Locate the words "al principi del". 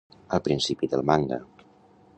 0.37-1.05